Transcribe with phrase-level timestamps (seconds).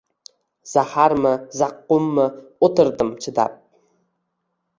[0.69, 2.25] Zaharmi, zaqqummi,
[2.69, 3.61] o‘tirdim chidab.